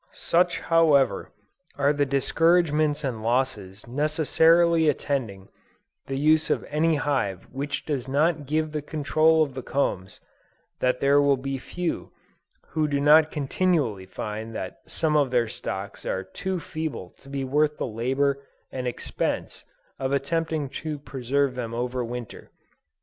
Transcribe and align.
Such 0.13 0.61
however, 0.61 1.31
are 1.77 1.93
the 1.93 2.07
discouragements 2.07 3.03
and 3.03 3.21
losses 3.21 3.87
necessarily 3.87 4.89
attending 4.89 5.47
the 6.07 6.17
use 6.17 6.49
of 6.49 6.65
any 6.69 6.95
hive 6.95 7.43
which 7.51 7.85
does 7.85 8.07
not 8.07 8.47
give 8.47 8.71
the 8.71 8.81
control 8.81 9.43
of 9.43 9.53
the 9.53 9.61
combs, 9.61 10.19
that 10.79 11.01
there 11.01 11.21
will 11.21 11.37
be 11.37 11.59
few 11.59 12.11
who 12.69 12.87
do 12.87 12.99
not 12.99 13.29
continually 13.29 14.07
find 14.07 14.55
that 14.55 14.79
some 14.87 15.15
of 15.15 15.29
their 15.29 15.47
stocks 15.47 16.03
are 16.03 16.23
too 16.23 16.59
feeble 16.59 17.11
to 17.19 17.29
be 17.29 17.43
worth 17.43 17.77
the 17.77 17.85
labor 17.85 18.43
and 18.71 18.87
expense 18.87 19.65
of 19.99 20.11
attempting 20.11 20.67
to 20.67 20.97
preserve 20.97 21.53
them 21.53 21.75
over 21.75 22.03
Winter. 22.03 22.49